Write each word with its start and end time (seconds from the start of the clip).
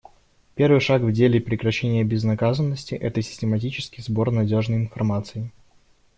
Первый 0.55 0.79
шаг 0.81 1.03
в 1.03 1.11
деле 1.11 1.39
прекращения 1.39 2.03
безнаказанности— 2.03 2.95
это 2.95 3.21
систематический 3.21 4.01
сбор 4.01 4.31
надежной 4.31 4.77
информации. 4.79 5.51